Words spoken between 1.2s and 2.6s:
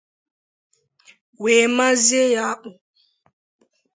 wee mazie ya